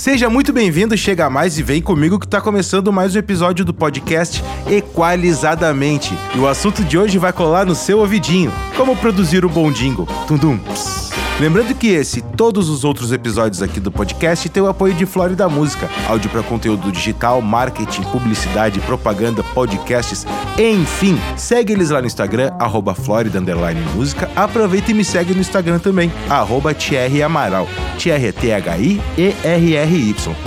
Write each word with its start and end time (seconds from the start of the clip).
Seja 0.00 0.30
muito 0.30 0.50
bem-vindo, 0.50 0.96
chega 0.96 1.28
mais 1.28 1.58
e 1.58 1.62
vem 1.62 1.82
comigo 1.82 2.18
que 2.18 2.26
tá 2.26 2.40
começando 2.40 2.90
mais 2.90 3.14
um 3.14 3.18
episódio 3.18 3.66
do 3.66 3.74
podcast 3.74 4.42
Equalizadamente. 4.66 6.14
E 6.34 6.38
o 6.38 6.48
assunto 6.48 6.82
de 6.82 6.96
hoje 6.96 7.18
vai 7.18 7.34
colar 7.34 7.66
no 7.66 7.74
seu 7.74 7.98
ouvidinho. 7.98 8.50
Como 8.78 8.96
produzir 8.96 9.44
um 9.44 9.50
bom 9.50 9.70
jingle. 9.70 10.08
Tundum. 10.26 10.58
Lembrando 11.40 11.74
que 11.74 11.88
esse 11.88 12.18
e 12.18 12.22
todos 12.22 12.68
os 12.68 12.84
outros 12.84 13.12
episódios 13.12 13.62
aqui 13.62 13.80
do 13.80 13.90
podcast 13.90 14.46
têm 14.50 14.62
o 14.62 14.68
apoio 14.68 14.92
de 14.92 15.06
Flórida 15.06 15.48
Música, 15.48 15.88
áudio 16.06 16.28
para 16.28 16.42
conteúdo 16.42 16.92
digital, 16.92 17.40
marketing, 17.40 18.02
publicidade, 18.02 18.78
propaganda, 18.80 19.42
podcasts, 19.42 20.26
enfim. 20.58 21.18
Segue 21.38 21.72
eles 21.72 21.88
lá 21.88 22.02
no 22.02 22.06
Instagram, 22.06 22.52
arroba 22.58 22.94
Música. 23.96 24.30
Aproveita 24.36 24.90
e 24.90 24.94
me 24.94 25.02
segue 25.02 25.32
no 25.32 25.40
Instagram 25.40 25.78
também, 25.78 26.12
arroba 26.28 26.74
Thierry 26.74 27.22
Amaral. 27.22 27.66
Thierry 27.96 28.26
é. 28.26 28.32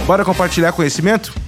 Bora 0.06 0.24
compartilhar 0.24 0.74
conhecimento? 0.74 1.43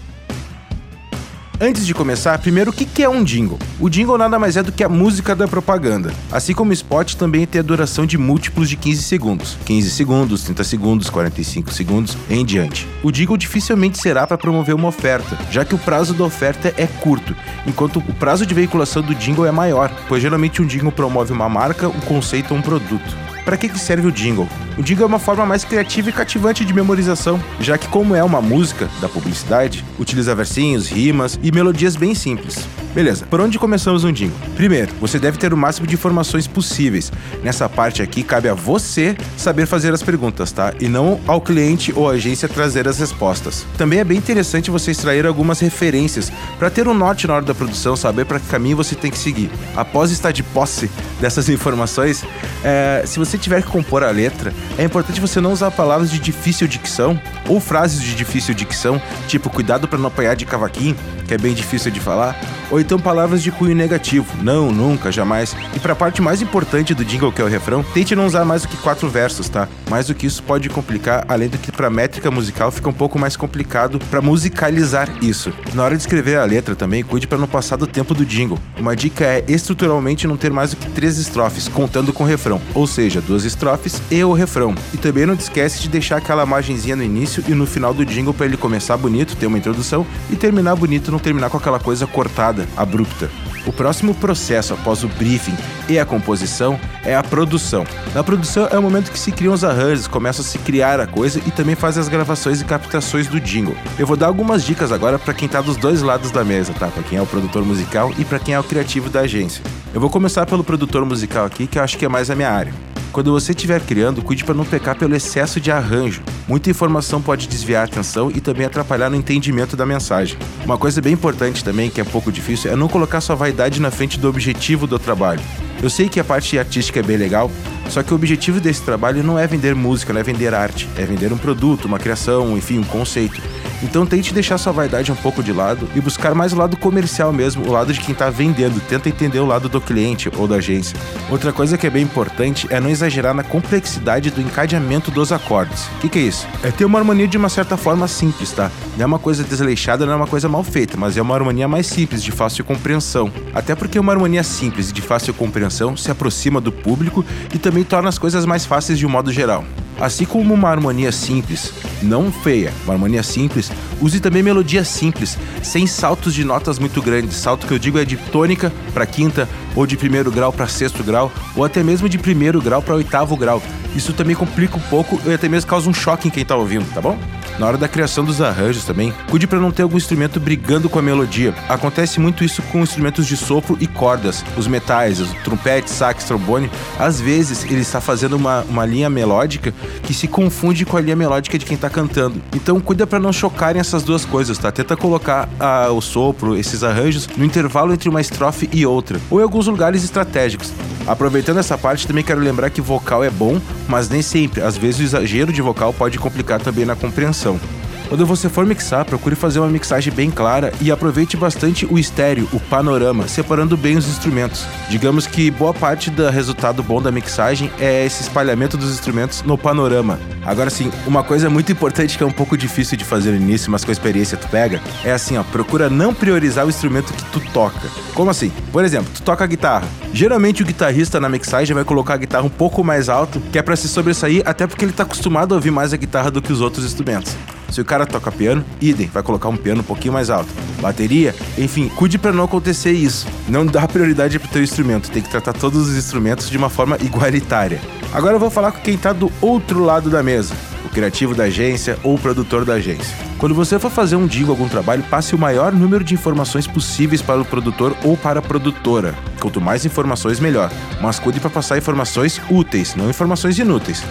Antes 1.60 1.86
de 1.88 1.94
começar, 1.94 2.38
primeiro 2.40 2.72
o 2.72 2.74
que 2.74 3.02
é 3.02 3.08
um 3.08 3.24
jingle? 3.24 3.58
O 3.80 3.90
jingle 3.90 4.18
nada 4.18 4.38
mais 4.38 4.58
é 4.58 4.64
do 4.64 4.74
que 4.74 4.84
a 4.84 4.90
música 4.90 5.34
da 5.34 5.48
propaganda. 5.48 6.14
Assim 6.30 6.54
como 6.54 6.72
o 6.72 6.74
spot 6.74 7.16
também 7.16 7.46
tem 7.46 7.60
a 7.60 7.64
duração 7.64 8.06
de 8.06 8.18
múltiplos 8.18 8.68
de 8.68 8.76
15 8.76 9.02
segundos. 9.04 9.58
15 9.66 9.90
segundos, 9.92 10.44
30 10.44 10.64
segundos, 10.66 11.10
45 11.10 11.72
segundos, 11.72 12.18
em 12.30 12.44
diante. 12.44 12.86
O 13.02 13.10
jingle 13.10 13.38
dificilmente 13.38 13.98
será 13.98 14.28
para 14.28 14.38
promover 14.38 14.76
uma 14.76 14.90
oferta, 14.90 15.38
já 15.50 15.64
que 15.64 15.74
o 15.74 15.80
prazo 15.80 16.14
da 16.14 16.26
oferta 16.26 16.74
é 16.78 16.88
curto, 16.88 17.34
enquanto 17.66 18.00
o 18.00 18.14
prazo 18.16 18.46
de 18.46 18.54
veiculação 18.54 19.02
do 19.02 19.16
jingle 19.16 19.46
é 19.46 19.52
maior, 19.52 19.90
pois 20.10 20.22
geralmente 20.22 20.62
um 20.62 20.66
jingle 20.66 20.92
promove 20.92 21.32
uma 21.32 21.48
marca, 21.48 21.88
um 21.88 22.02
conceito 22.02 22.54
ou 22.54 22.60
um 22.60 22.62
produto. 22.62 23.35
Para 23.46 23.58
que, 23.58 23.70
que 23.70 23.78
serve 23.78 24.08
o 24.08 24.12
jingle? 24.12 24.50
O 24.76 24.82
jingle 24.82 25.04
é 25.04 25.08
uma 25.08 25.20
forma 25.20 25.46
mais 25.46 25.64
criativa 25.64 26.10
e 26.10 26.12
cativante 26.12 26.66
de 26.66 26.74
memorização, 26.74 27.42
já 27.60 27.78
que, 27.78 27.88
como 27.88 28.16
é 28.16 28.24
uma 28.24 28.42
música 28.42 28.90
da 29.00 29.08
publicidade, 29.08 29.86
utiliza 30.00 30.34
versinhos, 30.34 30.90
rimas 30.90 31.40
e 31.44 31.52
melodias 31.52 31.96
bem 31.96 32.16
simples. 32.16 32.68
Beleza, 32.96 33.26
por 33.26 33.42
onde 33.42 33.60
começamos 33.60 34.06
um 34.06 34.12
jingle? 34.12 34.38
Primeiro, 34.56 34.94
você 35.02 35.20
deve 35.20 35.38
ter 35.38 35.54
o 35.54 35.58
máximo 35.58 35.86
de 35.86 35.96
informações 35.96 36.48
possíveis. 36.48 37.12
Nessa 37.44 37.68
parte 37.68 38.02
aqui, 38.02 38.24
cabe 38.24 38.48
a 38.48 38.54
você 38.54 39.18
saber 39.36 39.66
fazer 39.66 39.94
as 39.94 40.02
perguntas, 40.02 40.50
tá? 40.54 40.74
E 40.80 40.88
não 40.88 41.20
ao 41.28 41.42
cliente 41.42 41.92
ou 41.94 42.10
agência 42.10 42.48
trazer 42.48 42.88
as 42.88 42.98
respostas. 42.98 43.66
Também 43.78 44.00
é 44.00 44.04
bem 44.06 44.18
interessante 44.18 44.72
você 44.72 44.92
extrair 44.92 45.26
algumas 45.26 45.60
referências 45.60 46.32
para 46.58 46.70
ter 46.70 46.88
um 46.88 46.94
norte 46.94 47.28
na 47.28 47.36
hora 47.36 47.46
da 47.46 47.54
produção, 47.54 47.98
saber 47.98 48.26
para 48.26 48.40
que 48.40 48.48
caminho 48.48 48.78
você 48.78 48.96
tem 48.96 49.12
que 49.12 49.18
seguir. 49.18 49.52
Após 49.76 50.10
estar 50.10 50.32
de 50.32 50.42
posse 50.42 50.90
dessas 51.20 51.48
informações, 51.52 52.24
é, 52.64 53.04
se 53.06 53.20
você 53.20 53.35
tiver 53.38 53.62
que 53.62 53.70
compor 53.70 54.04
a 54.04 54.12
letra, 54.12 54.54
é 54.78 54.84
importante 54.84 55.22
você 55.22 55.40
não 55.42 55.52
usar 55.52 55.72
palavras 55.72 56.10
de 56.12 56.20
difícil 56.20 56.68
dicção 56.68 57.20
ou 57.48 57.60
frases 57.60 58.02
de 58.02 58.16
difícil 58.16 58.54
dicção, 58.54 59.02
tipo 59.28 59.50
cuidado 59.50 59.88
para 59.88 60.00
não 60.00 60.08
apanhar 60.08 60.36
de 60.36 60.46
cavaquinho, 60.46 60.96
que 61.28 61.34
é 61.34 61.38
bem 61.38 61.54
difícil 61.54 61.92
de 61.92 62.00
falar, 62.00 62.40
ou 62.70 62.80
então 62.80 63.00
palavras 63.00 63.42
de 63.42 63.52
cunho 63.52 63.76
negativo, 63.76 64.26
não, 64.42 64.72
nunca, 64.72 65.12
jamais. 65.12 65.56
E 65.76 65.80
para 65.80 65.94
a 65.94 65.96
parte 65.96 66.22
mais 66.22 66.42
importante 66.42 66.94
do 66.94 67.06
jingle, 67.06 67.32
que 67.32 67.42
é 67.42 67.46
o 67.46 67.48
refrão, 67.48 67.84
tente 67.84 68.16
não 68.16 68.26
usar 68.26 68.46
mais 68.46 68.64
do 68.64 68.68
que 68.68 68.78
quatro 68.78 69.10
versos, 69.10 69.50
tá? 69.50 69.68
Mais 69.90 70.08
do 70.08 70.16
que 70.16 70.26
isso 70.26 70.44
pode 70.44 70.70
complicar, 70.70 71.26
além 71.28 71.50
do 71.50 71.58
que 71.58 71.72
para 71.72 71.90
métrica 71.90 72.32
musical 72.32 72.72
fica 72.72 72.90
um 72.90 72.94
pouco 72.94 73.18
mais 73.20 73.36
complicado 73.36 74.00
para 74.10 74.22
musicalizar 74.22 75.10
isso. 75.22 75.54
Na 75.74 75.84
hora 75.84 75.96
de 75.96 76.02
escrever 76.02 76.38
a 76.38 76.46
letra 76.46 76.76
também, 76.76 77.04
cuide 77.04 77.28
para 77.28 77.38
não 77.38 77.48
passar 77.48 77.76
do 77.76 77.88
tempo 77.88 78.14
do 78.14 78.26
jingle. 78.26 78.60
Uma 78.80 78.96
dica 78.96 79.24
é 79.24 79.44
estruturalmente 79.48 80.28
não 80.28 80.38
ter 80.38 80.52
mais 80.52 80.72
do 80.72 80.78
que 80.78 80.90
três 80.90 81.18
estrofes, 81.18 81.68
contando 81.68 82.14
com 82.14 82.24
o 82.24 82.28
refrão, 82.28 82.62
ou 82.74 82.88
seja, 82.88 83.22
duas 83.22 83.44
estrofes 83.44 84.02
e 84.10 84.24
o 84.24 84.34
refrão. 84.34 84.76
E 84.94 84.98
também 84.98 85.26
não 85.26 85.36
te 85.36 85.42
esquece 85.42 85.82
de 85.82 85.90
deixar 85.90 86.18
aquela 86.18 86.46
margenzinha 86.46 86.96
no 86.96 87.04
início 87.04 87.44
e 87.48 87.54
no 87.54 87.66
final 87.66 87.94
do 87.94 88.06
jingle 88.06 88.34
para 88.34 88.46
ele 88.46 88.58
começar 88.58 88.98
bonito, 88.98 89.36
ter 89.36 89.48
uma 89.48 89.58
introdução 89.58 90.06
e 90.30 90.36
terminar 90.36 90.76
bonito, 90.76 91.12
não 91.12 91.20
terminar 91.20 91.50
com 91.50 91.58
aquela 91.58 91.80
coisa 91.80 92.08
cortada, 92.08 92.55
abrupta. 92.78 93.30
O 93.66 93.74
próximo 93.74 94.14
processo 94.14 94.74
após 94.74 95.04
o 95.04 95.08
briefing 95.08 95.56
e 95.90 95.98
a 95.98 96.06
composição 96.06 96.80
é 97.04 97.16
a 97.16 97.24
produção. 97.24 97.86
Na 98.14 98.24
produção 98.24 98.68
é 98.72 98.78
o 98.78 98.82
momento 98.82 99.12
que 99.12 99.18
se 99.18 99.32
criam 99.32 99.54
os 99.54 99.64
arranjos, 99.64 100.08
começa 100.08 100.42
a 100.42 100.46
se 100.46 100.60
criar 100.60 101.00
a 101.00 101.08
coisa 101.08 101.42
e 101.46 101.52
também 101.52 101.76
faz 101.76 101.98
as 101.98 102.08
gravações 102.08 102.62
e 102.62 102.66
captações 102.66 103.28
do 103.28 103.40
jingle. 103.40 103.76
Eu 103.98 104.06
vou 104.06 104.16
dar 104.16 104.28
algumas 104.28 104.64
dicas 104.64 104.92
agora 104.92 105.18
para 105.18 105.34
quem 105.34 105.48
está 105.48 105.62
dos 105.62 105.78
dois 105.78 106.02
lados 106.02 106.30
da 106.30 106.44
mesa, 106.44 106.74
tá? 106.74 106.88
Para 106.88 107.04
quem 107.04 107.18
é 107.18 107.22
o 107.22 107.26
produtor 107.26 107.66
musical 107.66 108.14
e 108.18 108.24
para 108.24 108.40
quem 108.40 108.54
é 108.54 108.60
o 108.60 108.64
criativo 108.64 109.10
da 109.10 109.22
agência. 109.22 109.64
Eu 109.94 110.00
vou 110.00 110.10
começar 110.10 110.46
pelo 110.46 110.64
produtor 110.64 111.04
musical 111.06 111.46
aqui, 111.46 111.66
que 111.66 111.80
eu 111.80 111.84
acho 111.84 111.98
que 111.98 112.06
é 112.06 112.10
mais 112.10 112.30
a 112.30 112.36
minha 112.36 112.52
área. 112.52 112.95
Quando 113.16 113.32
você 113.32 113.54
estiver 113.54 113.80
criando, 113.80 114.22
cuide 114.22 114.44
para 114.44 114.54
não 114.54 114.66
pecar 114.66 114.98
pelo 114.98 115.16
excesso 115.16 115.58
de 115.62 115.72
arranjo. 115.72 116.22
Muita 116.50 116.70
informação 116.70 117.22
pode 117.22 117.48
desviar 117.48 117.84
a 117.84 117.86
atenção 117.86 118.30
e 118.30 118.42
também 118.42 118.66
atrapalhar 118.66 119.10
no 119.10 119.16
entendimento 119.16 119.78
da 119.78 119.86
mensagem. 119.86 120.38
Uma 120.66 120.78
coisa 120.78 121.02
bem 121.02 121.14
importante 121.14 121.64
também, 121.64 121.90
que 121.90 122.02
é 122.02 122.04
pouco 122.04 122.30
difícil, 122.30 122.70
é 122.70 122.76
não 122.76 122.90
colocar 122.90 123.22
sua 123.22 123.34
vaidade 123.34 123.80
na 123.80 123.90
frente 123.90 124.20
do 124.20 124.28
objetivo 124.28 124.86
do 124.86 125.00
trabalho. 125.00 125.40
Eu 125.82 125.90
sei 125.90 126.10
que 126.10 126.20
a 126.20 126.26
parte 126.26 126.60
artística 126.60 127.00
é 127.00 127.04
bem 127.04 127.16
legal, 127.16 127.50
só 127.90 128.04
que 128.04 128.12
o 128.12 128.16
objetivo 128.18 128.60
desse 128.60 128.82
trabalho 128.82 129.24
não 129.24 129.40
é 129.40 129.48
vender 129.48 129.74
música, 129.74 130.12
não 130.12 130.20
é 130.20 130.24
vender 130.24 130.54
arte, 130.54 130.86
é 130.98 131.06
vender 131.06 131.32
um 131.32 131.38
produto, 131.38 131.86
uma 131.86 131.98
criação, 131.98 132.58
enfim, 132.58 132.80
um 132.80 132.84
conceito. 132.84 133.42
Então 133.84 134.06
tente 134.06 134.34
deixar 134.34 134.58
sua 134.58 134.72
vaidade 134.72 135.12
um 135.12 135.16
pouco 135.16 135.44
de 135.44 135.52
lado 135.52 135.88
e 135.96 136.02
buscar 136.02 136.34
mais 136.34 136.54
o 136.54 136.58
lado 136.58 136.78
comercial 136.78 137.32
mesmo, 137.32 137.68
o 137.68 137.72
lado 137.72 137.94
de 137.94 138.00
quem 138.00 138.14
está 138.14 138.30
vendendo. 138.30 138.80
Tenta 138.82 139.10
entender 139.10 139.40
o 139.40 139.46
lado 139.46 139.70
do 139.70 139.82
cliente 139.82 140.30
ou 140.38 140.48
da 140.48 140.56
agência. 140.56 140.98
Outra 141.30 141.52
coisa 141.52 141.78
que 141.78 141.88
é 141.88 141.90
bem 141.90 142.04
importante 142.04 142.68
é 142.70 142.80
não 142.80 142.90
exagerar 142.90 143.34
na 143.34 143.44
complexidade 143.44 144.32
do 144.32 144.42
encadeamento 144.42 145.12
dos 145.12 145.32
acordes. 145.32 145.86
O 145.98 146.00
que, 146.00 146.10
que, 146.10 146.20
é 146.20 146.24
isso? 146.24 146.48
É 146.64 146.72
ter 146.72 146.86
uma 146.86 147.00
harmonia 147.00 147.28
de 147.28 147.38
uma 147.38 147.50
certa 147.50 147.78
forma 147.78 148.08
simples, 148.08 148.52
tá? 148.52 148.72
Não 148.96 149.04
é 149.04 149.06
uma 149.06 149.20
coisa 149.20 149.44
desleixada, 149.44 150.06
não 150.06 150.14
é 150.14 150.16
uma 150.16 150.28
coisa 150.28 150.48
mal 150.48 150.64
feita, 150.64 150.98
mas 150.98 151.18
é 151.18 151.22
uma 151.22 151.36
harmonia 151.36 151.68
mais 151.68 151.88
simples, 151.88 152.24
de 152.24 152.32
fácil 152.32 152.64
compreensão. 152.64 153.32
Até 153.54 153.76
porque 153.76 154.00
uma 154.00 154.12
harmonia 154.12 154.44
simples 154.44 154.90
e 154.90 154.94
de 154.94 155.02
fácil 155.02 155.34
compreensão 155.34 155.96
se 155.98 156.10
aproxima 156.10 156.62
do 156.62 156.72
público 156.72 157.26
e 157.54 157.58
também 157.58 157.84
torna 157.84 158.10
as 158.10 158.18
coisas 158.18 158.46
mais 158.46 158.66
fáceis 158.66 158.98
de 158.98 159.06
um 159.06 159.10
modo 159.10 159.32
geral. 159.32 159.64
Assim 160.00 160.26
como 160.26 160.54
uma 160.54 160.70
harmonia 160.70 161.12
simples, 161.12 161.74
não 162.02 162.32
feia, 162.32 162.74
uma 162.84 162.94
harmonia 162.94 163.24
simples, 163.24 163.72
use 164.02 164.20
também 164.20 164.44
melodia 164.44 164.84
simples, 164.84 165.38
sem 165.64 165.88
saltos 165.88 166.34
de 166.34 166.44
notas 166.44 166.78
muito 166.78 167.02
grandes. 167.02 167.38
Salto 167.38 167.66
que 167.66 167.74
eu 167.74 167.80
digo 167.80 167.98
é 167.98 168.04
de 168.04 168.18
tônica 168.18 168.72
para 168.94 169.06
quinta, 169.06 169.48
ou 169.76 169.88
de 169.88 169.96
primeiro 169.96 170.30
grau 170.32 170.52
para 170.52 170.68
sexto 170.68 171.04
grau, 171.04 171.32
ou 171.56 171.64
até 171.64 171.82
mesmo 171.82 172.10
de 172.10 172.18
primeiro 172.18 172.62
grau 172.62 172.82
para 172.82 172.96
oitavo 172.96 173.38
grau. 173.38 173.62
Isso 173.96 174.12
também 174.12 174.36
complica 174.36 174.76
um 174.76 174.82
pouco 174.82 175.20
e 175.26 175.34
até 175.34 175.48
mesmo 175.48 175.70
causa 175.70 175.90
um 175.90 175.94
choque 175.94 176.28
em 176.28 176.32
quem 176.32 176.44
está 176.44 176.56
ouvindo, 176.56 176.86
tá 176.94 177.02
bom? 177.02 177.18
Na 177.58 177.68
hora 177.68 177.78
da 177.78 177.88
criação 177.88 178.26
dos 178.26 178.42
arranjos 178.42 178.84
também, 178.84 179.14
cuide 179.30 179.48
para 179.48 179.60
não 179.60 179.72
ter 179.72 179.84
algum 179.84 179.96
instrumento 179.96 180.40
brigando 180.40 180.90
com 180.90 181.00
a 181.00 181.02
melodia. 181.02 181.54
Acontece 181.70 182.20
muito 182.20 182.44
isso 182.44 182.62
com 182.64 182.82
instrumentos 182.82 183.26
de 183.26 183.38
sopro 183.38 183.78
e 183.80 183.88
cordas, 183.88 184.44
os 184.58 184.68
metais, 184.68 185.22
os 185.22 185.32
trompete, 185.44 185.90
sax, 185.90 186.26
trombone. 186.26 186.70
Às 187.00 187.22
vezes 187.22 187.64
ele 187.64 187.80
está 187.80 188.02
fazendo 188.02 188.36
uma, 188.36 188.62
uma 188.64 188.86
linha 188.86 189.10
melódica 189.10 189.74
que 190.04 190.14
se 190.14 190.28
confunde 190.28 190.86
com 190.86 190.98
a 190.98 191.02
linha 191.02 191.16
melódica 191.16 191.58
de 191.58 191.66
quem 191.66 191.76
está 191.76 191.90
cantando. 191.90 192.42
Então 192.54 192.80
cuida 192.82 193.08
para 193.08 193.20
não 193.20 193.32
chocarem 193.32 193.80
essas 193.80 194.04
duas 194.04 194.26
coisas, 194.26 194.58
tá? 194.58 194.70
Tenta 194.72 194.98
colocar 194.98 195.48
ah, 195.58 195.90
o 195.92 196.02
sopro, 196.02 196.58
esses 196.58 196.84
arranjos, 196.84 197.30
no 197.38 197.46
intervalo 197.46 197.94
entre 197.94 198.10
uma 198.10 198.20
estrofe 198.20 198.70
e 198.74 198.86
outra, 198.86 199.20
ou 199.30 199.40
em 199.40 199.44
alguns 199.44 199.68
lugares 199.68 200.04
estratégicos. 200.04 200.74
Aproveitando 201.08 201.60
essa 201.60 201.78
parte, 201.78 202.08
também 202.08 202.24
quero 202.24 202.42
lembrar 202.42 202.72
que 202.72 202.82
vocal 202.82 203.24
é 203.24 203.30
bom, 203.30 203.62
mas 203.88 204.10
nem 204.10 204.24
sempre. 204.24 204.62
Às 204.62 204.76
vezes 204.76 205.00
o 205.00 205.04
exagero 205.04 205.54
de 205.54 205.62
vocal 205.62 205.94
pode 205.94 206.18
complicar 206.18 206.60
também 206.60 206.84
na 206.84 206.96
compreensão 206.96 207.45
então 207.46 207.85
quando 208.08 208.26
você 208.26 208.48
for 208.48 208.66
mixar, 208.66 209.04
procure 209.04 209.36
fazer 209.36 209.60
uma 209.60 209.68
mixagem 209.68 210.14
bem 210.14 210.30
clara 210.30 210.72
e 210.80 210.92
aproveite 210.92 211.36
bastante 211.36 211.86
o 211.86 211.98
estéreo, 211.98 212.48
o 212.54 212.60
panorama, 212.60 213.28
separando 213.28 213.76
bem 213.76 213.98
os 213.98 214.08
instrumentos. 214.08 214.66
Digamos 214.90 215.26
que 215.26 215.50
boa 215.50 215.74
parte 215.74 216.12
do 216.12 216.30
resultado 216.30 216.84
bom 216.84 217.02
da 217.02 217.12
mixagem 217.12 217.72
é 217.80 218.06
esse 218.06 218.22
espalhamento 218.22 218.78
dos 218.78 218.92
instrumentos 218.92 219.42
no 219.42 219.58
panorama. 219.58 220.20
Agora 220.46 220.70
sim, 220.70 220.92
uma 221.08 221.24
coisa 221.24 221.50
muito 221.50 221.72
importante 221.72 222.16
que 222.16 222.24
é 222.24 222.28
um 222.28 222.32
pouco 222.32 222.56
difícil 222.56 222.96
de 222.96 223.04
fazer 223.04 223.32
no 223.32 223.38
início, 223.38 223.72
mas 223.72 223.84
com 223.84 223.90
a 223.90 223.94
experiência 223.94 224.38
tu 224.38 224.48
pega, 224.50 224.80
é 225.04 225.12
assim, 225.12 225.38
ó, 225.38 225.44
procura 225.44 225.90
não 225.90 226.14
priorizar 226.14 226.66
o 226.66 226.70
instrumento 226.70 227.12
que 227.12 227.26
tu 227.32 227.40
toca. 227.52 227.90
Como 228.14 228.30
assim? 228.30 228.52
Por 228.72 228.86
exemplo, 228.86 229.12
tu 229.16 229.24
toca 229.24 229.46
guitarra. 229.48 229.88
Geralmente 230.14 230.62
o 230.62 230.66
guitarrista 230.66 231.20
na 231.20 231.28
mixagem 231.28 231.74
vai 231.74 231.84
colocar 231.84 232.14
a 232.14 232.18
guitarra 232.18 232.46
um 232.46 232.50
pouco 232.50 232.84
mais 232.84 233.10
alto, 233.10 233.42
que 233.52 233.58
é 233.58 233.64
para 233.64 233.76
se 233.76 233.88
sobressair, 233.88 234.44
até 234.46 234.68
porque 234.68 234.86
ele 234.86 234.94
tá 234.94 235.04
acostumado 235.04 235.54
a 235.54 235.56
ouvir 235.56 235.72
mais 235.72 235.92
a 235.92 235.98
guitarra 235.98 236.30
do 236.30 236.42
que 236.42 236.54
os 236.54 236.62
outros 236.62 236.86
instrumentos. 236.86 237.36
Se 237.70 237.82
o 237.82 237.86
cara 237.86 238.06
toca 238.06 238.32
piano, 238.32 238.64
idem, 238.80 239.08
vai 239.08 239.24
colocar 239.24 239.50
um 239.50 239.58
piano 239.58 239.82
um 239.82 239.84
pouquinho 239.84 240.14
mais 240.14 240.30
alto. 240.30 240.50
Bateria, 240.82 241.36
enfim, 241.58 241.90
cuide 241.90 242.18
para 242.18 242.32
não 242.32 242.44
acontecer 242.44 242.92
isso. 242.92 243.28
Não 243.48 243.66
dá 243.66 243.88
prioridade 243.88 244.40
pro 244.40 244.50
teu 244.50 244.64
instrumento, 244.64 245.12
tem 245.12 245.22
que 245.22 245.30
tratar 245.30 245.54
todos 245.54 245.90
os 245.90 245.98
instrumentos 245.98 246.50
de 246.50 246.58
uma 246.58 246.70
forma 246.70 246.98
igualitária. 247.02 247.82
Agora 248.14 248.36
eu 248.36 248.40
vou 248.40 248.50
falar 248.50 248.72
com 248.72 248.80
quem 248.80 248.98
tá 248.98 249.12
do 249.12 249.32
outro 249.42 249.84
lado 249.84 250.10
da 250.10 250.24
mesa, 250.24 250.54
o 250.86 250.90
criativo 250.90 251.36
da 251.36 251.46
agência 251.46 251.98
ou 252.04 252.16
o 252.16 252.20
produtor 252.20 252.64
da 252.64 252.76
agência. 252.76 253.26
Quando 253.38 253.54
você 253.54 253.78
for 253.78 253.92
fazer 253.92 254.16
um 254.16 254.26
jingle 254.26 254.52
algum 254.52 254.70
trabalho, 254.70 255.04
passe 255.04 255.36
o 255.36 255.38
maior 255.38 255.74
número 255.74 256.04
de 256.04 256.14
informações 256.14 256.66
possíveis 256.66 257.22
para 257.22 257.42
o 257.42 257.46
produtor 257.46 257.96
ou 258.04 258.16
para 258.16 258.40
a 258.40 258.42
produtora. 258.42 259.14
Quanto 259.40 259.60
mais 259.60 259.86
informações, 259.86 260.40
melhor. 260.40 260.72
Mas 261.02 261.20
cuide 261.20 261.40
para 261.40 261.50
passar 261.50 261.78
informações 261.78 262.42
úteis, 262.50 262.96
não 262.96 263.10
informações 263.10 263.60
inúteis. 263.60 264.02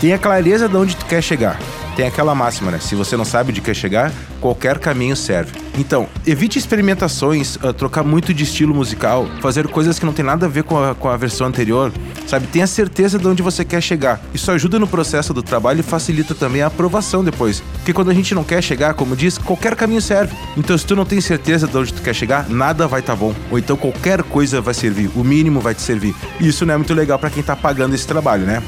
Tenha 0.00 0.18
clareza 0.18 0.68
de 0.68 0.76
onde 0.76 0.96
tu 0.96 1.06
quer 1.06 1.22
chegar. 1.22 1.58
Tem 1.96 2.06
aquela 2.06 2.34
máxima, 2.34 2.70
né? 2.70 2.78
Se 2.78 2.94
você 2.94 3.16
não 3.16 3.24
sabe 3.24 3.52
de 3.52 3.62
que 3.62 3.72
chegar, 3.72 4.12
qualquer 4.38 4.78
caminho 4.78 5.16
serve. 5.16 5.58
Então, 5.78 6.06
evite 6.26 6.58
experimentações, 6.58 7.56
uh, 7.56 7.72
trocar 7.72 8.04
muito 8.04 8.34
de 8.34 8.44
estilo 8.44 8.74
musical, 8.74 9.26
fazer 9.40 9.66
coisas 9.66 9.98
que 9.98 10.04
não 10.04 10.12
tem 10.12 10.24
nada 10.24 10.44
a 10.44 10.48
ver 10.48 10.62
com 10.62 10.78
a, 10.78 10.94
com 10.94 11.08
a 11.08 11.16
versão 11.16 11.46
anterior, 11.46 11.90
sabe? 12.26 12.46
Tenha 12.48 12.66
certeza 12.66 13.18
de 13.18 13.26
onde 13.26 13.42
você 13.42 13.64
quer 13.64 13.80
chegar. 13.80 14.20
Isso 14.34 14.50
ajuda 14.50 14.78
no 14.78 14.86
processo 14.86 15.32
do 15.32 15.42
trabalho 15.42 15.80
e 15.80 15.82
facilita 15.82 16.34
também 16.34 16.60
a 16.60 16.66
aprovação 16.66 17.24
depois. 17.24 17.62
Porque 17.76 17.94
quando 17.94 18.10
a 18.10 18.14
gente 18.14 18.34
não 18.34 18.44
quer 18.44 18.62
chegar, 18.62 18.92
como 18.92 19.16
diz, 19.16 19.38
qualquer 19.38 19.74
caminho 19.74 20.02
serve. 20.02 20.36
Então, 20.54 20.76
se 20.76 20.84
tu 20.84 20.94
não 20.94 21.06
tem 21.06 21.20
certeza 21.22 21.66
de 21.66 21.78
onde 21.78 21.94
tu 21.94 22.02
quer 22.02 22.14
chegar, 22.14 22.46
nada 22.50 22.86
vai 22.86 23.00
estar 23.00 23.14
tá 23.14 23.18
bom. 23.18 23.34
Ou 23.50 23.58
então 23.58 23.74
qualquer 23.74 24.22
coisa 24.22 24.60
vai 24.60 24.74
servir, 24.74 25.10
o 25.14 25.24
mínimo 25.24 25.60
vai 25.60 25.74
te 25.74 25.80
servir. 25.80 26.14
E 26.38 26.48
isso 26.48 26.66
não 26.66 26.74
é 26.74 26.76
muito 26.76 26.92
legal 26.92 27.18
para 27.18 27.30
quem 27.30 27.42
tá 27.42 27.56
pagando 27.56 27.94
esse 27.94 28.06
trabalho, 28.06 28.44
né? 28.44 28.62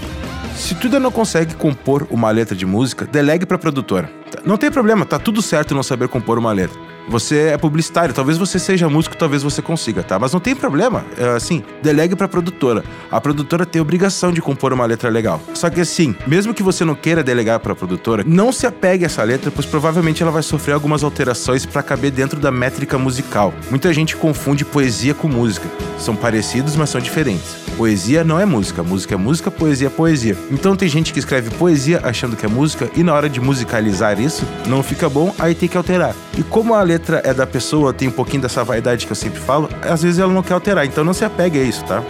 Se 0.59 0.75
tu 0.75 0.89
ainda 0.89 0.99
não 0.99 1.13
consegue 1.13 1.55
compor 1.55 2.07
uma 2.11 2.31
letra 2.31 2.55
de 2.55 2.67
música, 2.67 3.07
delegue 3.07 3.47
para 3.47 3.57
produtora. 3.57 4.11
Não 4.45 4.57
tem 4.57 4.71
problema, 4.71 5.07
tá 5.07 5.19
tudo 5.19 5.41
certo 5.41 5.75
não 5.75 5.85
saber 5.85 6.09
compor 6.09 6.37
uma 6.37 6.53
letra. 6.53 6.79
Você 7.09 7.53
é 7.53 7.57
publicitário, 7.57 8.13
talvez 8.13 8.37
você 8.37 8.59
seja 8.59 8.89
músico, 8.89 9.17
talvez 9.17 9.43
você 9.43 9.63
consiga, 9.63 10.03
tá? 10.03 10.19
Mas 10.19 10.33
não 10.33 10.41
tem 10.41 10.55
problema. 10.55 11.07
É, 11.17 11.29
assim, 11.29 11.65
delegue 11.81 12.17
pra 12.17 12.29
produtora. 12.29 12.85
A 13.11 13.21
produtora 13.21 13.65
tem 13.65 13.81
obrigação 13.81 14.31
de 14.33 14.43
compor 14.43 14.73
uma 14.73 14.85
letra 14.85 15.09
legal. 15.09 15.41
Só 15.55 15.71
que 15.71 15.81
assim, 15.81 16.15
mesmo 16.27 16.53
que 16.53 16.63
você 16.63 16.85
não 16.85 16.95
queira 16.95 17.23
delegar 17.23 17.61
pra 17.61 17.75
produtora, 17.75 18.25
não 18.27 18.53
se 18.53 18.67
apegue 18.67 19.05
a 19.05 19.07
essa 19.07 19.23
letra, 19.23 19.51
pois 19.51 19.65
provavelmente 19.65 20.23
ela 20.23 20.33
vai 20.33 20.43
sofrer 20.43 20.73
algumas 20.73 21.05
alterações 21.05 21.65
para 21.65 21.85
caber 21.85 22.11
dentro 22.11 22.39
da 22.39 22.51
métrica 22.51 22.99
musical. 22.99 23.55
Muita 23.71 23.95
gente 23.95 24.17
confunde 24.17 24.65
poesia 24.65 25.15
com 25.15 25.29
música. 25.29 25.69
São 25.99 26.17
parecidos, 26.17 26.77
mas 26.77 26.91
são 26.91 27.01
diferentes. 27.01 27.68
Poesia 27.79 28.25
não 28.25 28.41
é 28.41 28.45
música, 28.45 28.83
música 28.83 29.15
é 29.15 29.17
música, 29.17 29.53
poesia 29.53 29.87
é 29.87 29.91
poesia. 29.91 30.37
Então 30.51 30.75
tem 30.75 30.89
gente 30.89 31.13
que 31.13 31.21
escreve 31.21 31.49
poesia 31.51 32.01
achando 32.03 32.35
que 32.35 32.45
é 32.45 32.49
música 32.49 32.91
e 32.97 33.05
na 33.05 33.15
hora 33.15 33.31
de 33.31 33.41
musicalizar 33.41 34.21
isso, 34.21 34.45
não 34.67 34.83
fica 34.83 35.09
bom, 35.09 35.33
aí 35.39 35.55
tem 35.55 35.69
que 35.69 35.77
alterar. 35.77 36.13
E 36.37 36.43
como 36.43 36.75
a 36.75 36.83
letra 36.83 37.23
é 37.25 37.33
da 37.33 37.47
pessoa, 37.47 37.93
tem 37.93 38.09
um 38.09 38.11
pouquinho 38.11 38.43
dessa 38.43 38.65
vaidade 38.65 39.07
que 39.07 39.13
eu 39.13 39.17
sempre 39.17 39.39
falo, 39.39 39.71
às 39.81 40.03
vezes 40.03 40.19
ela 40.19 40.33
não 40.33 40.43
quer 40.43 40.55
alterar, 40.55 40.87
então 40.87 41.05
não 41.05 41.15
se 41.15 41.25
apegue 41.25 41.57
a 41.57 41.63
isso, 41.63 41.85
tá? 41.85 42.03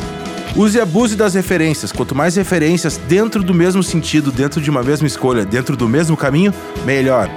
Use 0.57 0.79
e 0.79 0.81
abuse 0.81 1.15
das 1.15 1.35
referências. 1.35 1.93
Quanto 1.93 2.15
mais 2.15 2.37
referências 2.37 2.97
dentro 3.07 3.43
do 3.43 3.53
mesmo 3.53 3.83
sentido, 3.83 4.33
dentro 4.33 4.63
de 4.63 4.71
uma 4.71 4.83
mesma 4.83 5.07
escolha, 5.07 5.45
dentro 5.45 5.77
do 5.77 5.87
mesmo 5.87 6.17
caminho, 6.17 6.55
melhor. 6.87 7.29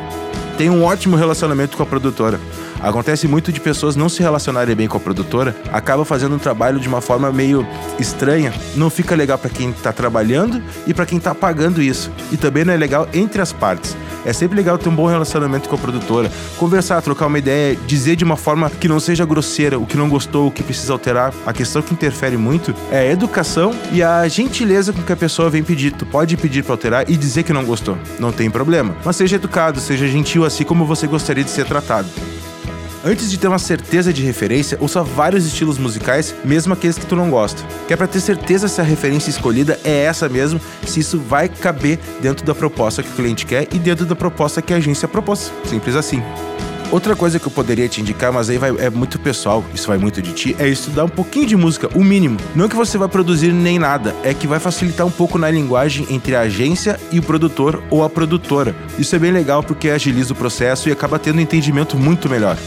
Tenha 0.57 0.71
um 0.71 0.85
ótimo 0.85 1.17
relacionamento 1.17 1.75
com 1.75 1.83
a 1.83 1.85
produtora. 1.85 2.39
Acontece 2.81 3.27
muito 3.27 3.51
de 3.51 3.59
pessoas 3.59 3.95
não 3.95 4.09
se 4.09 4.21
relacionarem 4.21 4.75
bem 4.75 4.87
com 4.87 4.97
a 4.97 4.99
produtora, 4.99 5.55
acaba 5.71 6.03
fazendo 6.03 6.35
um 6.35 6.39
trabalho 6.39 6.79
de 6.79 6.87
uma 6.87 6.99
forma 6.99 7.31
meio 7.31 7.65
estranha. 7.99 8.51
Não 8.75 8.89
fica 8.89 9.15
legal 9.15 9.37
para 9.37 9.49
quem 9.49 9.71
tá 9.71 9.93
trabalhando 9.93 10.61
e 10.87 10.93
para 10.93 11.05
quem 11.05 11.19
tá 11.19 11.35
pagando 11.35 11.81
isso. 11.81 12.11
E 12.31 12.37
também 12.37 12.65
não 12.65 12.73
é 12.73 12.77
legal 12.77 13.07
entre 13.13 13.41
as 13.41 13.53
partes. 13.53 13.95
É 14.25 14.33
sempre 14.33 14.55
legal 14.55 14.77
ter 14.77 14.89
um 14.89 14.95
bom 14.95 15.07
relacionamento 15.07 15.67
com 15.67 15.75
a 15.75 15.79
produtora, 15.79 16.31
conversar, 16.57 17.01
trocar 17.01 17.27
uma 17.27 17.39
ideia, 17.39 17.75
dizer 17.87 18.15
de 18.15 18.23
uma 18.23 18.37
forma 18.37 18.69
que 18.69 18.87
não 18.87 18.99
seja 18.99 19.25
grosseira 19.25 19.79
o 19.79 19.85
que 19.85 19.97
não 19.97 20.09
gostou, 20.09 20.47
o 20.47 20.51
que 20.51 20.63
precisa 20.63 20.93
alterar. 20.93 21.33
A 21.45 21.53
questão 21.53 21.81
que 21.81 21.93
interfere 21.93 22.37
muito 22.37 22.73
é 22.91 22.99
a 22.99 23.11
educação 23.11 23.73
e 23.91 24.01
a 24.03 24.27
gentileza 24.27 24.93
com 24.93 25.01
que 25.01 25.13
a 25.13 25.17
pessoa 25.17 25.49
vem 25.49 25.63
pedir. 25.63 25.91
Tu 25.91 26.05
pode 26.05 26.37
pedir 26.37 26.63
para 26.63 26.73
alterar 26.73 27.09
e 27.09 27.17
dizer 27.17 27.43
que 27.43 27.53
não 27.53 27.65
gostou, 27.65 27.97
não 28.19 28.31
tem 28.31 28.49
problema. 28.49 28.95
Mas 29.03 29.15
seja 29.15 29.35
educado, 29.35 29.79
seja 29.79 30.07
gentil 30.07 30.45
assim 30.45 30.63
como 30.63 30.85
você 30.85 31.07
gostaria 31.07 31.43
de 31.43 31.49
ser 31.49 31.65
tratado. 31.65 32.07
Antes 33.03 33.31
de 33.31 33.39
ter 33.39 33.47
uma 33.47 33.57
certeza 33.57 34.13
de 34.13 34.21
referência, 34.21 34.77
ouça 34.79 35.01
vários 35.01 35.43
estilos 35.43 35.79
musicais, 35.79 36.35
mesmo 36.45 36.71
aqueles 36.71 36.99
que 36.99 37.05
tu 37.05 37.15
não 37.15 37.31
gosta. 37.31 37.63
Que 37.87 37.93
é 37.93 37.97
para 37.97 38.05
ter 38.05 38.21
certeza 38.21 38.67
se 38.67 38.79
a 38.79 38.83
referência 38.83 39.31
escolhida 39.31 39.79
é 39.83 40.03
essa 40.03 40.29
mesmo, 40.29 40.61
se 40.85 40.99
isso 40.99 41.17
vai 41.17 41.49
caber 41.49 41.97
dentro 42.21 42.45
da 42.45 42.53
proposta 42.53 43.01
que 43.01 43.09
o 43.09 43.13
cliente 43.13 43.45
quer 43.45 43.67
e 43.73 43.79
dentro 43.79 44.05
da 44.05 44.15
proposta 44.15 44.61
que 44.61 44.71
a 44.71 44.77
agência 44.77 45.07
propôs. 45.07 45.51
Simples 45.65 45.95
assim. 45.95 46.21
Outra 46.91 47.15
coisa 47.15 47.39
que 47.39 47.47
eu 47.47 47.51
poderia 47.51 47.87
te 47.87 48.01
indicar, 48.01 48.31
mas 48.31 48.51
aí 48.51 48.59
vai, 48.59 48.69
é 48.77 48.89
muito 48.89 49.17
pessoal, 49.17 49.63
isso 49.73 49.87
vai 49.87 49.97
muito 49.97 50.21
de 50.21 50.33
ti, 50.33 50.55
é 50.59 50.67
estudar 50.67 51.05
um 51.05 51.09
pouquinho 51.09 51.47
de 51.47 51.55
música, 51.55 51.89
o 51.95 52.03
mínimo. 52.03 52.37
Não 52.53 52.67
que 52.67 52.75
você 52.75 52.97
vai 52.97 53.07
produzir 53.07 53.51
nem 53.51 53.79
nada, 53.79 54.13
é 54.23 54.33
que 54.33 54.45
vai 54.45 54.59
facilitar 54.59 55.07
um 55.07 55.11
pouco 55.11 55.39
na 55.39 55.49
linguagem 55.49 56.05
entre 56.09 56.35
a 56.35 56.41
agência 56.41 56.99
e 57.09 57.17
o 57.17 57.23
produtor 57.23 57.81
ou 57.89 58.03
a 58.03 58.09
produtora. 58.09 58.75
Isso 58.99 59.15
é 59.15 59.19
bem 59.19 59.31
legal 59.31 59.63
porque 59.63 59.89
agiliza 59.89 60.33
o 60.33 60.35
processo 60.35 60.89
e 60.89 60.91
acaba 60.91 61.17
tendo 61.17 61.37
um 61.37 61.41
entendimento 61.41 61.97
muito 61.97 62.29
melhor. 62.29 62.57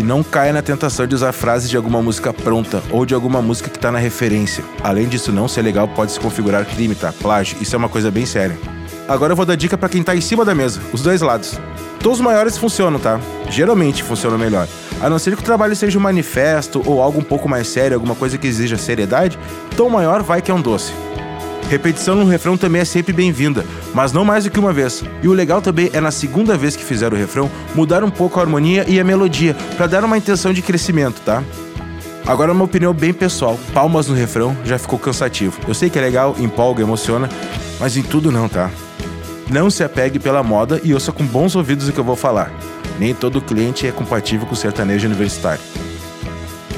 E 0.00 0.02
não 0.02 0.22
caia 0.22 0.50
na 0.50 0.62
tentação 0.62 1.06
de 1.06 1.14
usar 1.14 1.30
frases 1.30 1.68
de 1.68 1.76
alguma 1.76 2.00
música 2.00 2.32
pronta 2.32 2.82
ou 2.90 3.04
de 3.04 3.12
alguma 3.12 3.42
música 3.42 3.68
que 3.68 3.76
está 3.76 3.92
na 3.92 3.98
referência. 3.98 4.64
Além 4.82 5.06
disso 5.06 5.30
não 5.30 5.46
ser 5.46 5.60
legal, 5.60 5.86
pode 5.88 6.10
se 6.10 6.18
configurar 6.18 6.64
crime, 6.64 6.94
tá? 6.94 7.12
Plágio, 7.12 7.58
isso 7.60 7.76
é 7.76 7.78
uma 7.78 7.88
coisa 7.90 8.10
bem 8.10 8.24
séria. 8.24 8.58
Agora 9.06 9.32
eu 9.32 9.36
vou 9.36 9.44
dar 9.44 9.56
dica 9.56 9.76
para 9.76 9.90
quem 9.90 10.02
tá 10.02 10.16
em 10.16 10.22
cima 10.22 10.42
da 10.42 10.54
mesa, 10.54 10.80
os 10.90 11.02
dois 11.02 11.20
lados. 11.20 11.60
Tons 12.02 12.18
maiores 12.18 12.56
funcionam, 12.56 12.98
tá? 12.98 13.20
Geralmente 13.50 14.02
funcionam 14.02 14.38
melhor. 14.38 14.66
A 15.02 15.10
não 15.10 15.18
ser 15.18 15.36
que 15.36 15.42
o 15.42 15.44
trabalho 15.44 15.76
seja 15.76 15.98
um 15.98 16.02
manifesto 16.02 16.82
ou 16.86 17.02
algo 17.02 17.20
um 17.20 17.24
pouco 17.24 17.46
mais 17.46 17.68
sério, 17.68 17.94
alguma 17.94 18.14
coisa 18.14 18.38
que 18.38 18.46
exija 18.46 18.78
seriedade, 18.78 19.38
tom 19.76 19.90
maior 19.90 20.22
vai 20.22 20.40
que 20.40 20.50
é 20.50 20.54
um 20.54 20.62
doce. 20.62 20.94
Repetição 21.70 22.16
no 22.16 22.24
refrão 22.24 22.56
também 22.56 22.82
é 22.82 22.84
sempre 22.84 23.12
bem-vinda, 23.12 23.64
mas 23.94 24.12
não 24.12 24.24
mais 24.24 24.42
do 24.42 24.50
que 24.50 24.58
uma 24.58 24.72
vez. 24.72 25.04
E 25.22 25.28
o 25.28 25.32
legal 25.32 25.62
também 25.62 25.88
é 25.92 26.00
na 26.00 26.10
segunda 26.10 26.56
vez 26.56 26.74
que 26.74 26.82
fizer 26.82 27.12
o 27.12 27.16
refrão, 27.16 27.48
mudar 27.76 28.02
um 28.02 28.10
pouco 28.10 28.40
a 28.40 28.42
harmonia 28.42 28.84
e 28.88 28.98
a 28.98 29.04
melodia, 29.04 29.54
para 29.76 29.86
dar 29.86 30.02
uma 30.02 30.18
intenção 30.18 30.52
de 30.52 30.62
crescimento, 30.62 31.20
tá? 31.20 31.44
Agora 32.26 32.50
uma 32.50 32.64
opinião 32.64 32.92
bem 32.92 33.12
pessoal, 33.12 33.56
palmas 33.72 34.08
no 34.08 34.16
refrão 34.16 34.56
já 34.64 34.80
ficou 34.80 34.98
cansativo. 34.98 35.60
Eu 35.68 35.72
sei 35.72 35.88
que 35.88 35.96
é 35.96 36.02
legal, 36.02 36.34
empolga, 36.40 36.82
emociona, 36.82 37.28
mas 37.78 37.96
em 37.96 38.02
tudo 38.02 38.32
não, 38.32 38.48
tá? 38.48 38.68
Não 39.48 39.70
se 39.70 39.84
apegue 39.84 40.18
pela 40.18 40.42
moda 40.42 40.80
e 40.82 40.92
ouça 40.92 41.12
com 41.12 41.24
bons 41.24 41.54
ouvidos 41.54 41.88
o 41.88 41.92
que 41.92 42.00
eu 42.00 42.04
vou 42.04 42.16
falar. 42.16 42.52
Nem 42.98 43.14
todo 43.14 43.40
cliente 43.40 43.86
é 43.86 43.92
compatível 43.92 44.44
com 44.44 44.54
o 44.54 44.56
sertanejo 44.56 45.06
universitário. 45.06 45.62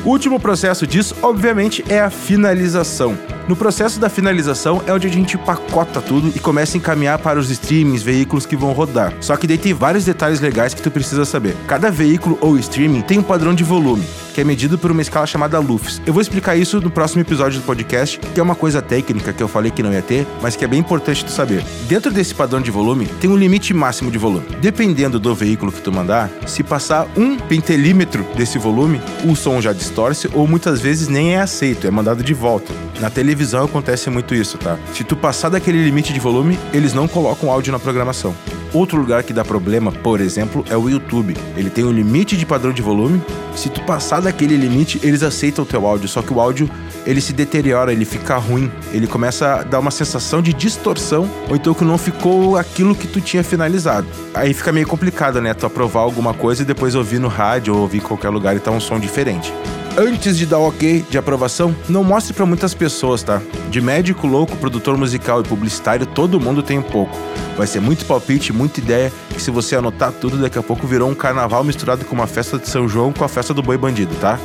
O 0.05 0.09
último 0.09 0.41
processo 0.41 0.85
disso, 0.85 1.15
obviamente, 1.23 1.85
é 1.89 2.01
a 2.01 2.11
finalização. 2.11 3.17
No 3.49 3.55
processo 3.55 4.01
da 4.01 4.09
finalização 4.09 4.83
é 4.85 4.93
onde 4.93 5.07
a 5.07 5.11
gente 5.11 5.39
pacota 5.39 6.01
tudo 6.01 6.33
e 6.35 6.41
começa 6.41 6.77
a 6.77 6.79
encaminhar 6.79 7.21
para 7.21 7.39
os 7.39 7.51
streamings, 7.51 8.03
veículos 8.03 8.45
que 8.45 8.57
vão 8.57 8.73
rodar. 8.73 9.15
Só 9.21 9.37
que 9.37 9.47
daí 9.47 9.59
tem 9.59 9.73
vários 9.73 10.05
detalhes 10.05 10.41
legais 10.41 10.75
que 10.75 10.83
tu 10.83 10.91
precisa 10.91 11.25
saber. 11.25 11.55
Cada 11.69 11.89
veículo 11.89 12.37
ou 12.41 12.59
streaming 12.59 13.03
tem 13.03 13.21
um 13.21 13.23
padrão 13.23 13.55
de 13.55 13.63
volume 13.63 14.05
que 14.33 14.41
é 14.41 14.45
medido 14.45 14.79
por 14.79 14.91
uma 14.91 15.03
escala 15.03 15.27
chamada 15.27 15.59
LUFS. 15.59 16.01
Eu 16.07 16.13
vou 16.13 16.23
explicar 16.23 16.57
isso 16.57 16.81
no 16.81 16.91
próximo 16.91 17.21
episódio 17.21 17.61
do 17.61 17.65
podcast, 17.65 18.19
que 18.19 18.41
é 18.41 18.43
uma 18.43 18.55
coisa 18.55 18.81
técnica 18.81 19.33
que 19.33 19.43
eu 19.43 19.49
falei 19.49 19.71
que 19.71 19.83
não 19.83 19.93
ia 19.93 20.03
ter, 20.03 20.27
mas 20.41 20.57
que 20.57 20.65
é 20.65 20.69
bem 20.69 20.81
importante 20.81 21.25
tu 21.25 21.31
saber. 21.31 21.65
Dentro 21.89 22.11
desse 22.11 22.35
padrão 22.35 22.61
de 22.61 22.71
volume, 22.71 23.07
tem 23.21 23.31
um 23.31 23.37
limite 23.37 23.75
máximo 23.75 24.11
de 24.11 24.19
volume. 24.19 24.47
Dependendo 24.61 25.21
do 25.21 25.35
veículo 25.35 25.71
que 25.71 25.81
tu 25.81 25.93
mandar, 25.93 26.31
se 26.47 26.63
passar 26.63 27.07
um 27.17 27.37
pentelímetro 27.37 28.25
desse 28.35 28.59
volume, 28.59 29.01
o 29.25 29.37
som 29.37 29.61
já 29.61 29.73
distorce 29.73 30.29
ou 30.33 30.47
muitas 30.47 30.81
vezes 30.81 31.09
nem 31.09 31.35
é 31.35 31.41
aceito, 31.41 31.87
é 31.87 31.91
mandado 31.91 32.23
de 32.23 32.35
volta. 32.35 32.73
Na 33.03 33.11
televisão 33.11 33.65
acontece 33.65 34.09
muito 34.11 34.33
isso, 34.33 34.57
tá? 34.59 34.79
Se 34.95 35.03
tu 35.03 35.17
passar 35.17 35.49
daquele 35.49 35.85
limite 35.85 36.13
de 36.13 36.21
volume, 36.21 36.57
eles 36.73 36.95
não 36.95 37.09
colocam 37.09 37.51
áudio 37.51 37.73
na 37.73 37.79
programação. 37.81 38.33
Outro 38.73 38.97
lugar 38.97 39.25
que 39.25 39.33
dá 39.33 39.45
problema, 39.45 39.91
por 39.91 40.21
exemplo, 40.21 40.65
é 40.71 40.77
o 40.77 40.89
YouTube. 40.89 41.37
Ele 41.57 41.69
tem 41.69 41.83
um 41.83 41.91
limite 41.91 42.37
de 42.37 42.47
padrão 42.47 42.73
de 42.73 42.81
volume. 42.81 43.21
Se 43.57 43.69
tu 43.69 43.81
passar 43.81 44.21
daquele 44.21 44.57
limite, 44.57 45.01
eles 45.03 45.25
aceitam 45.25 45.65
o 45.65 45.67
teu 45.67 45.85
áudio, 45.85 46.07
só 46.09 46.23
que 46.23 46.33
o 46.33 46.41
áudio 46.41 46.71
ele 47.05 47.21
se 47.21 47.33
deteriora, 47.33 47.93
ele 47.93 48.05
fica 48.05 48.37
ruim, 48.37 48.71
ele 48.93 49.09
começa 49.09 49.57
a 49.57 49.63
dar 49.65 49.81
uma 49.81 49.91
sensação 49.91 50.41
de 50.41 50.53
distorção, 50.53 51.29
ou 51.51 51.57
então 51.57 51.75
que 51.75 51.85
não 51.85 51.99
ficou 51.99 52.57
aquilo 52.57 52.95
que 52.95 53.09
tu 53.09 53.21
tinha 53.21 53.43
finalizado. 53.43 54.07
Aí 54.33 54.55
fica 54.55 54.71
meio 54.71 54.87
complicado, 54.87 55.41
né? 55.41 55.53
Tu 55.55 55.67
aprovar 55.67 56.03
alguma 56.03 56.33
coisa 56.35 56.63
e 56.63 56.65
depois 56.65 56.95
ouvir 56.95 57.19
no 57.19 57.27
rádio 57.27 57.75
ou 57.75 57.81
ouvir 57.81 57.99
em 57.99 58.03
qualquer 58.03 58.29
lugar 58.29 58.55
e 58.55 58.61
tá 58.61 58.71
um 58.71 58.79
som 58.79 59.01
diferente. 59.01 59.53
Antes 59.97 60.39
de 60.39 60.47
dar 60.47 60.59
ok 60.59 61.05
de 61.11 61.19
aprovação, 61.19 61.77
não 61.87 62.03
mostre 62.03 62.33
para 62.33 62.47
muitas 62.47 62.73
pessoas, 62.73 63.23
tá? 63.23 63.43
De 63.69 63.79
médico, 63.79 64.27
louco, 64.27 64.57
produtor 64.57 64.97
musical 64.97 65.43
e 65.43 65.45
publicitário, 65.45 66.07
todo 66.07 66.41
mundo 66.41 66.63
tem 66.63 66.79
um 66.79 66.83
pouco. 66.83 67.15
Vai 67.59 67.67
ser 67.67 67.81
muito 67.81 68.07
palpite, 68.07 68.55
muita 68.55 68.81
ideia, 68.81 69.13
que 69.29 69.41
se 69.41 69.51
você 69.51 69.77
anotar 69.77 70.11
tudo, 70.11 70.39
daqui 70.39 70.59
a 70.59 70.63
pouco 70.63 70.87
virou 70.87 71.11
um 71.11 71.15
carnaval 71.15 71.63
misturado 71.63 72.07
com 72.07 72.15
uma 72.15 72.27
festa 72.27 72.59
de 72.59 72.67
São 72.69 72.89
João 72.89 73.13
com 73.13 73.23
a 73.23 73.29
festa 73.29 73.53
do 73.53 73.63
boi 73.63 73.77
bandido, 73.77 74.15
tá? 74.15 74.41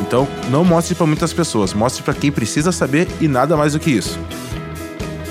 Então, 0.00 0.26
não 0.50 0.64
mostre 0.64 0.94
para 0.94 1.06
muitas 1.06 1.32
pessoas, 1.32 1.74
mostre 1.74 2.04
para 2.04 2.14
quem 2.14 2.30
precisa 2.30 2.70
saber 2.70 3.08
e 3.20 3.26
nada 3.26 3.56
mais 3.56 3.72
do 3.72 3.80
que 3.80 3.90
isso. 3.90 4.16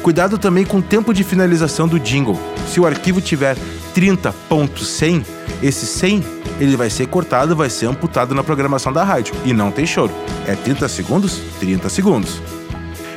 Cuidado 0.03 0.37
também 0.37 0.65
com 0.65 0.79
o 0.79 0.81
tempo 0.81 1.13
de 1.13 1.23
finalização 1.23 1.87
do 1.87 1.97
jingle. 1.97 2.37
Se 2.67 2.81
o 2.81 2.85
arquivo 2.85 3.21
tiver 3.21 3.55
30.100, 3.95 5.23
esse 5.61 5.85
100 5.85 6.23
ele 6.59 6.77
vai 6.77 6.89
ser 6.89 7.07
cortado, 7.07 7.55
vai 7.55 7.69
ser 7.69 7.87
amputado 7.87 8.35
na 8.35 8.43
programação 8.43 8.93
da 8.93 9.03
rádio. 9.03 9.33
E 9.45 9.53
não 9.53 9.71
tem 9.71 9.85
choro. 9.85 10.11
É 10.47 10.55
30 10.55 10.87
segundos? 10.87 11.41
30 11.59 11.89
segundos. 11.89 12.41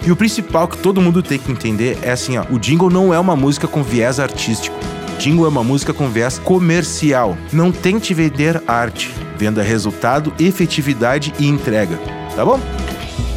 E 0.06 0.10
o 0.10 0.16
principal 0.16 0.68
que 0.68 0.76
todo 0.76 1.00
mundo 1.00 1.22
tem 1.22 1.38
que 1.38 1.50
entender 1.50 1.98
é 2.02 2.12
assim, 2.12 2.36
ó, 2.36 2.44
o 2.50 2.58
jingle 2.58 2.90
não 2.90 3.12
é 3.12 3.18
uma 3.18 3.34
música 3.34 3.66
com 3.66 3.82
viés 3.82 4.20
artístico. 4.20 4.76
Jingle 5.18 5.46
é 5.46 5.48
uma 5.48 5.64
música 5.64 5.94
com 5.94 6.08
viés 6.08 6.38
comercial. 6.38 7.36
Não 7.52 7.72
tente 7.72 8.12
vender 8.12 8.62
arte, 8.66 9.10
venda 9.38 9.62
resultado, 9.62 10.32
efetividade 10.38 11.32
e 11.38 11.46
entrega. 11.46 11.96
Tá 12.36 12.44
bom? 12.44 12.60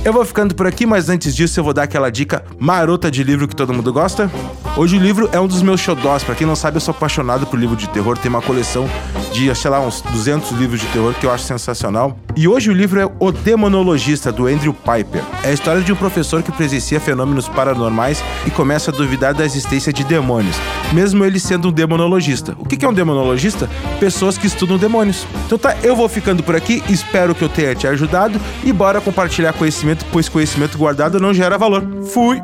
Eu 0.04 0.14
vou 0.14 0.26
ficando 0.26 0.56
por 0.56 0.66
aqui, 0.66 0.86
mas 0.86 1.10
antes 1.10 1.36
disso 1.36 1.60
eu 1.60 1.64
vou 1.64 1.74
dar 1.74 1.84
aquela 1.84 2.10
dica 2.10 2.44
marota 2.58 3.12
de 3.12 3.24
livro 3.24 3.48
que 3.48 3.56
todo 3.56 3.74
mundo 3.74 3.92
gosta. 3.92 4.32
Hoje 4.78 4.96
o 4.96 5.00
livro 5.00 5.28
é 5.32 5.40
um 5.40 5.48
dos 5.48 5.64
meus 5.64 5.82
xodós. 5.82 6.24
Pra 6.24 6.36
quem 6.36 6.46
não 6.46 6.56
sabe, 6.56 6.78
eu 6.78 6.82
sou 6.82 6.92
apaixonado 6.92 7.48
por 7.48 7.60
livro 7.60 7.76
de 7.76 7.90
terror. 7.90 8.16
Tem 8.16 8.30
uma 8.30 8.44
coleção 8.44 8.88
de, 9.34 9.54
sei 9.56 9.72
lá, 9.72 9.80
uns 9.80 10.02
200 10.02 10.52
livros 10.52 10.80
de 10.80 10.86
terror 10.90 11.16
que 11.16 11.26
eu 11.26 11.32
acho 11.32 11.46
sensacional. 11.46 12.16
E 12.36 12.48
hoje 12.48 12.70
o 12.70 12.74
livro 12.74 13.00
é 13.00 13.10
O 13.20 13.32
Demonologista, 13.32 14.32
do 14.32 14.46
Andrew 14.46 14.76
Piper. 14.76 15.24
É 15.44 15.50
a 15.50 15.52
história 15.52 15.82
de 15.82 15.92
um 15.92 15.96
professor 15.96 16.44
que 16.44 16.52
presencia 16.52 17.00
fenômenos 17.00 17.50
paranormais 17.50 18.24
e 18.46 18.52
começa 18.52 18.92
a 18.92 18.94
duvidar 18.94 19.34
da 19.34 19.44
existência 19.44 19.92
de 19.92 20.04
demônios, 20.04 20.56
mesmo 20.94 21.26
ele 21.26 21.40
sendo 21.40 21.70
um 21.70 21.72
demonologista. 21.72 22.56
O 22.60 22.66
que 22.66 22.86
é 22.86 22.88
um 22.88 22.94
demonologista? 22.94 23.68
Pessoas 24.00 24.38
que 24.38 24.46
estudam 24.46 24.78
demônios. 24.78 25.26
Então 25.48 25.58
tá, 25.58 25.76
eu 25.82 25.96
vou 25.96 26.08
ficando 26.08 26.44
por 26.44 26.56
aqui, 26.56 26.84
espero 26.88 27.34
que 27.34 27.44
eu 27.44 27.50
tenha 27.50 27.74
te 27.74 27.88
ajudado 27.88 28.40
e 28.64 28.72
bora 28.72 29.02
compartilhar 29.02 29.54
conhecimento, 29.54 30.06
pois 30.12 30.30
conhecimento 30.30 30.78
guardado 30.78 31.20
não 31.20 31.34
gera 31.34 31.58
valor. 31.58 31.84
Fui! 32.14 32.40